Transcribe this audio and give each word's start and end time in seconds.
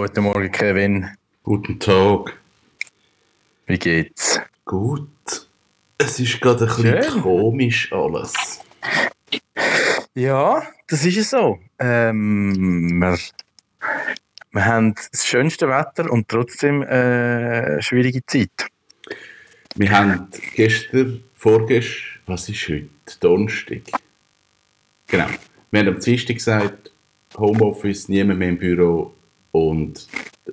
Guten 0.00 0.22
Morgen, 0.22 0.52
Kevin. 0.52 1.10
Guten 1.42 1.80
Tag. 1.80 2.38
Wie 3.66 3.76
geht's? 3.76 4.40
Gut. 4.64 5.08
Es 5.98 6.20
ist 6.20 6.40
gerade 6.40 6.66
ein 6.66 6.82
bisschen 6.82 7.02
Schön. 7.02 7.22
komisch 7.22 7.92
alles. 7.92 8.32
Ja, 10.14 10.62
das 10.86 11.04
ist 11.04 11.16
es 11.16 11.30
so. 11.30 11.58
Ähm, 11.80 13.00
wir, 13.00 13.18
wir 14.52 14.64
haben 14.64 14.94
das 14.94 15.26
schönste 15.26 15.68
Wetter 15.68 16.08
und 16.12 16.28
trotzdem 16.28 16.82
äh, 16.82 16.86
eine 16.86 17.82
schwierige 17.82 18.24
Zeit. 18.24 18.68
Wir 19.74 19.90
haben 19.90 20.28
gestern, 20.54 21.24
vorgestern, 21.34 22.20
was 22.26 22.48
ist 22.48 22.68
heute? 22.68 22.88
Donnerstag. 23.18 23.82
Genau. 25.08 25.26
Wir 25.72 25.80
haben 25.80 25.88
am 25.88 25.98
Dienstag 25.98 26.36
gesagt, 26.36 26.92
Homeoffice, 27.36 28.08
niemand 28.08 28.38
mehr 28.38 28.50
im 28.50 28.58
Büro 28.58 29.12
und 29.52 30.08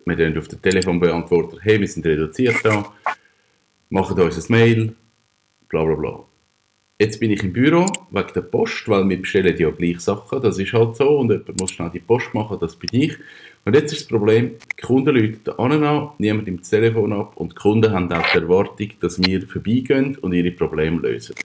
wir 0.06 0.16
dann 0.16 0.38
auf 0.38 0.48
den 0.48 0.62
Telefonbeantworter, 0.62 1.58
hey, 1.62 1.80
wir 1.80 1.88
sind 1.88 2.06
reduziert 2.06 2.58
da, 2.64 2.94
machen 3.90 4.20
uns 4.20 4.50
ein 4.50 4.52
Mail, 4.52 4.96
bla 5.70 5.84
bla 5.84 5.96
bla. 5.96 6.26
Jetzt 6.98 7.20
bin 7.20 7.30
ich 7.32 7.44
im 7.44 7.52
Büro 7.52 7.86
wegen 8.12 8.34
der 8.34 8.42
Post, 8.42 8.88
weil 8.88 9.08
wir 9.10 9.20
bestellen 9.20 9.58
ja 9.58 9.70
gleich 9.70 10.00
Sachen, 10.00 10.42
das 10.42 10.58
ist 10.58 10.72
halt 10.72 10.96
so 10.96 11.20
und 11.20 11.30
jemand 11.30 11.60
muss 11.60 11.72
schnell 11.72 11.90
die 11.90 12.00
Post 12.00 12.34
machen, 12.34 12.58
das 12.62 12.78
bin 12.78 12.90
ich. 12.94 13.18
Und 13.66 13.76
jetzt 13.76 13.92
ist 13.92 14.04
das 14.04 14.08
Problem, 14.08 14.52
die 14.78 14.82
Kunden 14.82 15.14
läuten 15.14 15.60
an, 15.60 15.84
an, 15.84 16.12
niemand 16.20 16.46
nimmt 16.46 16.62
das 16.62 16.70
Telefon 16.70 17.12
ab 17.12 17.36
und 17.36 17.52
die 17.52 17.56
Kunden 17.56 17.92
haben 17.92 18.10
auch 18.14 18.32
die 18.32 18.38
Erwartung, 18.38 18.92
dass 19.02 19.22
wir 19.22 19.46
vorbeigehen 19.46 20.16
und 20.20 20.32
ihre 20.32 20.52
Probleme 20.52 21.02
lösen. 21.02 21.36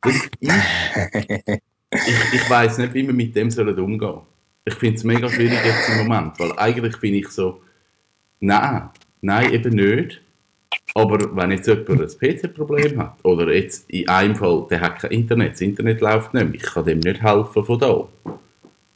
Das 0.00 0.14
ist, 0.14 0.30
ich, 0.40 2.34
ich 2.34 2.50
weiß 2.50 2.78
nicht, 2.78 2.94
wie 2.94 3.06
wir 3.06 3.12
mit 3.12 3.36
dem 3.36 3.50
sollen 3.50 3.78
umgehen 3.78 4.00
sollen. 4.00 4.31
Ich 4.64 4.74
finde 4.74 4.96
es 4.96 5.04
mega 5.04 5.28
schwierig 5.28 5.58
jetzt 5.64 5.88
im 5.88 6.06
Moment, 6.06 6.38
weil 6.38 6.52
eigentlich 6.58 6.98
bin 7.00 7.14
ich 7.14 7.28
so, 7.28 7.62
nein, 8.40 8.90
nein, 9.20 9.52
eben 9.52 9.74
nicht. 9.74 10.20
Aber 10.94 11.34
wenn 11.34 11.50
jetzt 11.50 11.66
jemand 11.66 11.88
ein 11.88 12.06
PC-Problem 12.06 12.98
hat, 13.00 13.16
oder 13.24 13.52
jetzt 13.52 13.88
in 13.90 14.08
einem 14.08 14.36
Fall, 14.36 14.66
der 14.70 14.80
hat 14.80 15.00
kein 15.00 15.10
Internet, 15.10 15.54
das 15.54 15.60
Internet 15.62 16.00
läuft 16.00 16.34
nicht, 16.34 16.54
ich 16.54 16.62
kann 16.62 16.84
dem 16.84 17.00
nicht 17.00 17.22
helfen 17.22 17.64
von 17.64 17.78
da. 17.78 18.08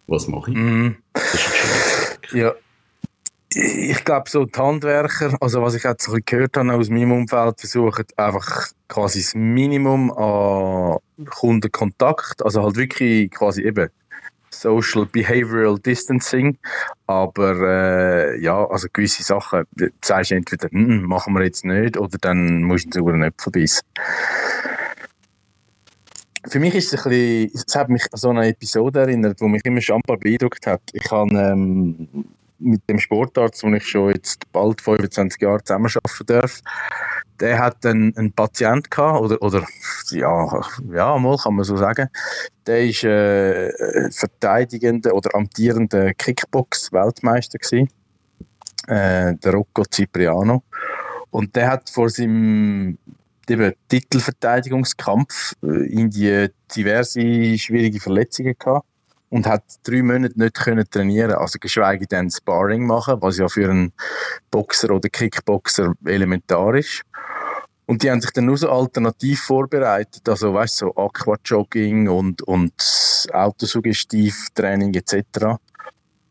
Was 0.06 0.28
mache 0.28 0.50
ich? 0.50 0.56
Mhm. 0.56 0.96
Das 1.12 1.34
ist 1.34 2.28
ein. 2.32 2.38
Ja. 2.38 2.54
Ich 3.48 4.04
glaube, 4.04 4.28
so 4.28 4.44
die 4.44 4.58
Handwerker, 4.58 5.34
also 5.40 5.62
was 5.62 5.74
ich 5.74 5.82
jetzt 5.84 6.04
so 6.04 6.12
ein 6.12 6.16
bisschen 6.16 6.24
gehört 6.26 6.56
habe 6.58 6.74
aus 6.74 6.90
meinem 6.90 7.12
Umfeld, 7.12 7.58
versuchen 7.58 8.04
einfach 8.16 8.68
quasi 8.86 9.20
das 9.20 9.34
Minimum 9.34 10.12
an 10.12 10.98
Kundenkontakt, 11.24 12.44
also 12.44 12.62
halt 12.62 12.76
wirklich 12.76 13.30
quasi 13.30 13.62
eben 13.62 13.88
Social 14.60 15.06
Behavioral 15.06 15.78
Distancing, 15.78 16.58
aber 17.06 17.60
äh, 17.60 18.40
ja, 18.40 18.66
also 18.66 18.88
gewisse 18.92 19.22
Sachen, 19.22 19.64
du 19.72 19.88
sagst 20.04 20.32
entweder, 20.32 20.68
«Mm, 20.70 21.02
machen 21.04 21.34
wir 21.34 21.44
jetzt 21.44 21.64
nicht, 21.64 21.96
oder 21.96 22.18
dann 22.20 22.62
musst 22.62 22.86
du 22.86 22.98
sogar 22.98 23.16
nicht 23.16 23.40
verbeissen. 23.40 23.82
Für 26.48 26.60
mich 26.60 26.74
ist 26.74 26.92
es 26.92 27.04
ein 27.04 27.10
bisschen, 27.10 27.62
es 27.66 27.74
hat 27.74 27.88
mich 27.88 28.04
an 28.12 28.18
so 28.18 28.30
eine 28.30 28.46
Episode 28.48 29.00
erinnert, 29.00 29.40
die 29.40 29.44
mich 29.46 29.64
immer 29.64 29.80
schon 29.80 30.00
beeindruckt 30.06 30.66
hat. 30.66 30.82
Ich 30.92 31.10
habe 31.10 31.36
ähm, 31.36 32.08
mit 32.58 32.88
dem 32.88 32.98
Sportarzt, 32.98 33.62
wo 33.62 33.72
ich 33.72 33.86
schon 33.86 34.12
jetzt 34.12 34.50
bald 34.52 34.80
25 34.80 35.40
Jahre 35.42 35.62
zusammenarbeiten 35.62 36.26
darf, 36.26 36.60
der 37.40 37.58
hat 37.58 37.84
einen, 37.84 38.16
einen 38.16 38.32
Patient 38.32 38.90
gehabt, 38.90 39.20
oder, 39.20 39.42
oder 39.42 39.66
ja, 40.10 40.60
ja, 40.92 41.18
mal 41.18 41.36
kann 41.36 41.54
man 41.54 41.64
so 41.64 41.76
sagen. 41.76 42.08
Der 42.66 42.84
ist 42.84 43.04
äh, 43.04 44.10
verteidigender 44.10 45.14
oder 45.14 45.34
amtierender 45.34 46.14
Kickbox-Weltmeister 46.14 47.58
äh, 48.88 49.34
der 49.34 49.52
Rocco 49.52 49.84
Cipriano. 49.92 50.62
Und 51.30 51.54
der 51.54 51.70
hat 51.70 51.90
vor 51.90 52.08
seinem 52.08 52.98
eben, 53.48 53.72
Titelverteidigungskampf 53.88 55.54
äh, 55.62 55.86
in 55.92 56.10
die 56.10 56.48
diverse 56.74 57.58
schwierige 57.58 58.00
Verletzungen 58.00 58.54
gehabt 58.58 58.86
und 59.30 59.46
hat 59.46 59.64
drei 59.84 60.02
Monate 60.02 60.38
nicht 60.38 60.54
können 60.54 60.84
trainieren, 60.90 61.32
also 61.32 61.58
geschweige 61.58 62.06
denn 62.06 62.30
Sparring 62.30 62.86
machen, 62.86 63.20
was 63.20 63.38
ja 63.38 63.48
für 63.48 63.68
einen 63.68 63.92
Boxer 64.50 64.90
oder 64.90 65.08
Kickboxer 65.08 65.94
elementar 66.04 66.74
ist. 66.74 67.02
Und 67.86 68.02
die 68.02 68.10
haben 68.10 68.20
sich 68.20 68.32
dann 68.32 68.46
nur 68.46 68.58
so 68.58 68.68
alternativ 68.68 69.40
vorbereitet, 69.42 70.28
also 70.28 70.52
weißt 70.52 70.76
so 70.78 70.94
Aquajogging 70.96 72.08
und, 72.08 72.42
und 72.42 72.72
Autosuggestivtraining 73.32 74.92
etc. 74.94 75.56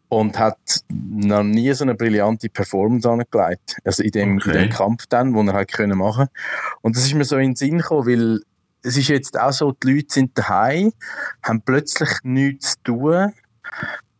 Und 0.10 0.38
hat 0.38 0.58
noch 0.90 1.44
nie 1.44 1.72
so 1.74 1.86
eine 1.86 1.96
brillante 1.96 2.50
Performance 2.50 3.10
angelegt. 3.10 3.78
Also 3.86 4.04
in 4.04 4.12
dem, 4.12 4.38
Okay. 4.38 4.52
in 4.52 4.58
dem 4.58 4.70
Kampf 4.70 5.08
dann, 5.08 5.34
wo 5.34 5.42
er 5.44 5.54
halt 5.54 5.72
können 5.72 5.98
machen. 5.98 6.28
Und 6.82 6.96
das 6.96 7.06
ist 7.06 7.14
mir 7.14 7.26
so 7.26 7.38
in 7.38 7.52
den 7.52 7.56
Sinn 7.56 7.78
gekommen, 7.78 8.06
weil 8.08 8.42
es 8.84 8.98
ist 8.98 9.08
jetzt 9.08 9.40
auch 9.40 9.54
so, 9.54 9.72
die 9.72 9.94
Leute 9.94 10.08
sind 10.14 10.38
daheim, 10.38 10.92
haben 11.42 11.62
plötzlich 11.62 12.10
nichts 12.24 12.74
zu 12.74 12.84
tun. 12.84 13.34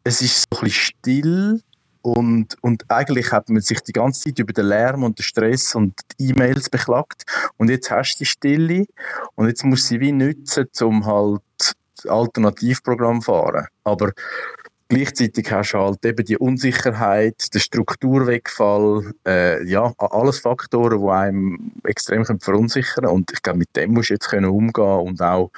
Es 0.04 0.22
ist 0.22 0.46
so 0.50 0.60
ein 0.60 0.64
bisschen 0.64 0.72
still 0.72 1.62
und, 2.06 2.56
und 2.62 2.86
eigentlich 2.92 3.32
hat 3.32 3.50
man 3.50 3.64
sich 3.64 3.82
die 3.82 3.92
ganze 3.92 4.26
Zeit 4.26 4.38
über 4.38 4.54
den 4.54 4.68
Lärm 4.68 5.04
und 5.04 5.18
den 5.18 5.24
Stress 5.24 5.74
und 5.74 6.00
die 6.20 6.30
E-Mails 6.30 6.70
beklagt. 6.70 7.24
Und 7.58 7.72
jetzt 7.72 7.90
hast 7.90 8.14
du 8.14 8.20
die 8.20 8.26
Stille 8.28 8.86
und 9.34 9.48
jetzt 9.48 9.66
musst 9.66 9.86
du 9.86 9.88
sie 9.88 10.00
wie 10.02 10.12
nutzen, 10.12 10.68
um 10.82 11.08
halt 11.08 11.42
Alternativprogramm 12.08 13.24
fahren. 13.24 13.66
Aber 13.84 14.12
gleichzeitig 14.88 15.52
hast 15.52 15.72
du 15.72 15.80
halt 15.80 16.06
eben 16.06 16.24
die 16.24 16.38
Unsicherheit, 16.38 17.52
den 17.52 17.62
Strukturwegfall, 17.62 19.12
äh, 19.26 19.64
ja, 19.68 19.92
alles 19.98 20.38
Faktoren, 20.38 21.02
die 21.02 21.10
einem 21.10 21.72
extrem 21.86 22.24
können 22.24 22.40
verunsichern 22.40 23.08
Und 23.08 23.32
ich 23.32 23.42
glaube, 23.42 23.58
mit 23.58 23.76
dem 23.76 23.94
musst 23.94 24.12
du 24.12 24.14
jetzt 24.14 24.30
können 24.30 24.52
umgehen 24.52 25.00
und 25.08 25.24
auch 25.24 25.50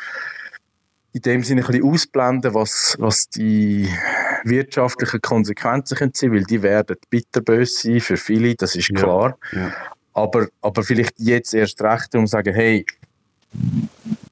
in 1.12 1.22
dem 1.24 1.44
Sinne 1.44 1.62
ein 1.62 1.68
bisschen 1.68 1.92
ausblenden, 1.92 2.54
was, 2.54 2.96
was 3.00 3.28
die 3.28 3.90
wirtschaftlichen 4.50 5.22
Konsequenzen 5.22 5.98
können 5.98 6.12
sein, 6.14 6.32
weil 6.32 6.44
die 6.44 6.62
werden 6.62 6.96
bitterböse 7.10 7.74
sein 7.88 8.00
für 8.00 8.18
viele, 8.18 8.56
das 8.56 8.76
ist 8.76 8.90
Ja. 8.90 8.96
klar. 9.00 9.38
Ja. 9.54 9.72
Aber, 10.14 10.48
aber 10.62 10.84
vielleicht 10.84 11.14
jetzt 11.20 11.54
erst 11.54 11.82
recht, 11.82 12.16
um 12.16 12.26
zu 12.26 12.32
sagen, 12.32 12.54
hey, 12.54 12.86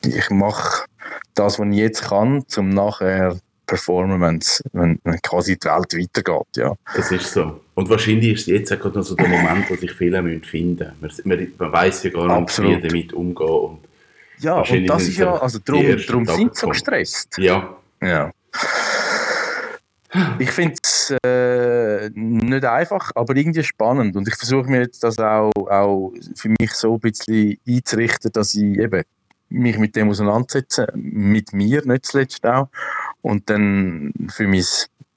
ich 0.04 0.30
mache 0.30 0.86
das, 1.36 1.60
was 1.60 1.68
ich 1.68 1.76
jetzt 1.78 2.04
kann, 2.04 2.44
um 2.58 2.70
nachher 2.70 3.38
performen, 3.68 4.22
wenn's, 4.22 4.62
wenn, 4.74 5.00
wenn 5.04 5.22
quasi 5.22 5.58
die 5.58 5.68
Welt 5.68 5.94
weitergeht. 5.94 6.48
Ja. 6.56 6.74
Das 6.96 7.12
ist 7.12 7.32
so. 7.34 7.62
Und 7.74 7.90
wahrscheinlich 7.90 8.34
ist 8.34 8.48
jetzt 8.48 8.72
auch 8.72 8.80
gerade 8.80 9.00
noch 9.00 9.06
so 9.06 9.16
der 9.16 9.28
Moment, 9.30 9.70
wo 9.70 9.76
sich 9.76 9.92
viele 9.92 10.22
müssen 10.22 10.44
finden 10.44 10.92
müssen. 11.02 11.28
Man, 11.28 11.38
man, 11.40 11.52
man 11.58 11.72
weiß 11.72 12.04
ja 12.04 12.10
gar 12.12 12.40
nicht, 12.42 12.62
wie 12.62 12.82
damit 12.82 13.14
umgehen. 13.14 13.48
Und 13.48 13.80
Ja, 14.40 14.62
und 14.62 14.86
das 14.88 15.08
ist 15.08 15.18
ja, 15.18 15.36
also 15.36 15.60
darum, 15.60 15.86
darum 16.08 16.26
sind 16.26 16.56
sie 16.56 16.62
so 16.62 16.68
gestresst. 16.70 17.38
ja, 17.38 17.76
Ja. 18.02 18.32
Ich 20.40 20.52
finde 20.52 20.76
es 20.82 21.14
äh, 21.24 22.10
nicht 22.14 22.66
einfach, 22.66 23.12
aber 23.16 23.36
irgendwie 23.36 23.64
spannend. 23.64 24.16
Und 24.16 24.28
ich 24.28 24.36
versuche 24.36 24.70
mir 24.70 24.82
jetzt 24.82 25.04
das 25.04 25.20
auch, 25.20 25.52
auch 25.56 26.14
für 26.36 26.50
mich 26.60 26.72
so 26.72 26.96
ein 26.96 27.00
bisschen 27.00 27.58
einzurichten, 27.68 28.32
dass 28.32 28.56
ich 28.56 28.78
eben 28.78 29.04
mich 29.50 29.78
mit 29.78 29.96
dem 29.96 30.10
auseinandersetze, 30.10 30.88
mit 30.96 31.54
mir 31.54 31.86
nicht 31.86 32.06
zuletzt 32.06 32.46
auch. 32.46 32.70
Und 33.22 33.50
dann 33.50 34.14
für 34.30 34.48
mein 34.48 34.64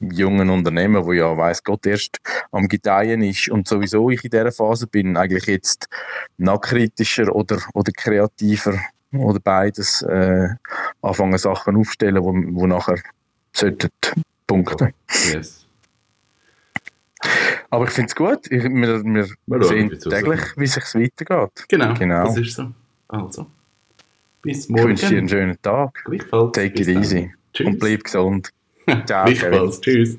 jungen 0.01 0.51
Unternehmen, 0.51 1.05
wo 1.05 1.13
ja 1.13 1.37
weiß 1.37 1.65
Gott 1.65 1.87
erst 1.87 2.19
am 2.53 2.69
Gedeihen 2.69 3.23
ist 3.23 3.49
und 3.49 3.67
sowieso 3.67 4.11
ich 4.11 4.25
in 4.25 4.31
dieser 4.31 4.53
Phase 4.53 4.87
bin, 4.87 5.17
eigentlich 5.17 5.47
jetzt 5.47 5.89
noch 6.37 6.61
kritischer 6.61 7.35
oder, 7.35 7.59
oder 7.75 7.93
kreativer 7.93 8.79
oder 9.13 9.41
beides 9.41 10.03
äh, 10.03 10.49
anfangen 11.03 11.39
Sachen 11.39 11.77
aufstellen, 11.77 12.23
wo, 12.23 12.33
wo 12.61 12.67
nachher 12.67 13.01
sollten 13.53 13.89
punkten. 14.49 14.93
yes. 15.33 15.65
Aber 17.71 17.85
ich 17.85 17.91
finde 17.91 18.09
es 18.09 18.15
gut. 18.17 18.47
Ich, 18.51 18.63
wir 18.65 19.05
wir 19.05 19.29
Wir 19.47 19.63
sehen 19.65 19.91
täglich, 20.01 20.41
wie 20.57 20.65
es 20.65 20.75
sich 20.75 20.85
weitergeht. 20.95 21.65
Genau, 21.69 21.95
Genau. 21.95 22.25
das 22.25 22.37
ist 22.39 22.55
so. 22.55 22.73
Also, 23.09 23.47
bis 24.43 24.65
Ich 24.65 24.71
morgen. 24.71 24.89
wünsche 24.89 25.09
dir 25.09 25.19
einen 25.19 25.29
schönen 25.29 25.63
Tag. 25.63 26.03
Gleichfalls. 26.05 26.53
Take 26.53 26.71
Bis 26.71 26.89
it 26.89 26.95
dann. 26.97 27.03
easy. 27.03 27.35
Tschüss. 27.53 27.67
Und 27.67 27.79
bleib 27.79 28.05
gesund. 28.05 28.53
Ciao. 29.07 29.25
Gleichfalls. 29.27 29.81
Tschüss. 29.81 30.19